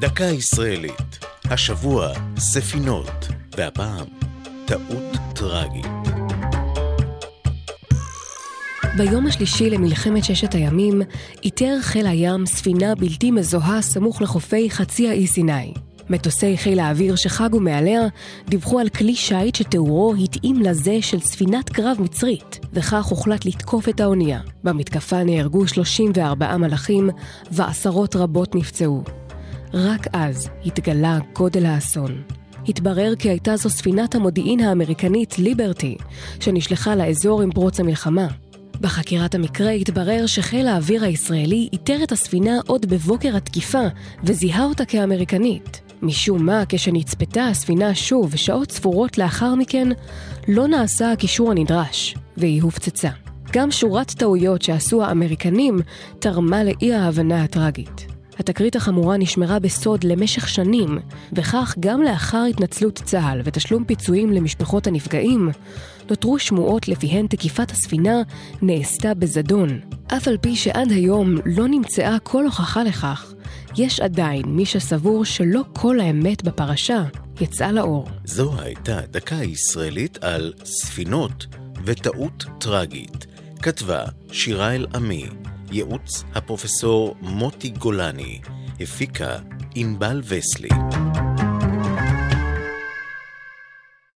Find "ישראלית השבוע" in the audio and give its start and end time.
0.24-2.08